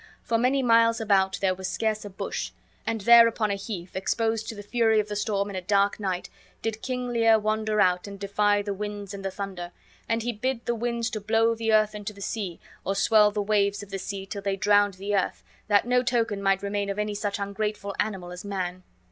[0.23, 2.53] For many miles about there was scarce a bush;
[2.87, 5.99] and there upon a heath, exposed to the fury of the storm in a dark
[5.99, 6.27] night,
[6.63, 9.71] did King Lear wander out, and defy the winds and the thunder;
[10.09, 13.43] and he bid the winds to blow the earth into the sea, or swell the
[13.43, 16.97] waves of the sea till they drowned the earth, that no token might remain of
[16.97, 18.81] any such ungrateful animal as man.